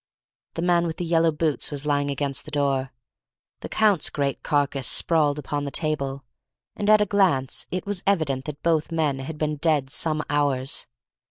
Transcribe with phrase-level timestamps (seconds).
[0.55, 2.91] The man with the yellow boots was lying against the door,
[3.59, 6.23] the Count's great carcass sprawled upon the table,
[6.75, 10.87] and at a glance it was evident that both men had been dead some hours.